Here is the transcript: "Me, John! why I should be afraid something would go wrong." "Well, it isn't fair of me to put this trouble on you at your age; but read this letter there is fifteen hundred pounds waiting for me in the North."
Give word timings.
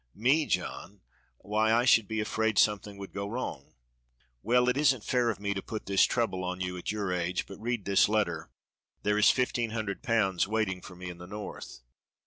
"Me, 0.15 0.47
John! 0.47 1.01
why 1.37 1.71
I 1.71 1.85
should 1.85 2.07
be 2.07 2.19
afraid 2.19 2.57
something 2.57 2.97
would 2.97 3.13
go 3.13 3.27
wrong." 3.29 3.75
"Well, 4.41 4.67
it 4.67 4.75
isn't 4.75 5.03
fair 5.03 5.29
of 5.29 5.39
me 5.39 5.53
to 5.53 5.61
put 5.61 5.85
this 5.85 6.05
trouble 6.05 6.43
on 6.43 6.59
you 6.59 6.75
at 6.75 6.91
your 6.91 7.11
age; 7.13 7.45
but 7.45 7.61
read 7.61 7.85
this 7.85 8.09
letter 8.09 8.49
there 9.03 9.19
is 9.19 9.29
fifteen 9.29 9.69
hundred 9.69 10.01
pounds 10.01 10.47
waiting 10.47 10.81
for 10.81 10.95
me 10.95 11.11
in 11.11 11.19
the 11.19 11.27
North." 11.27 11.81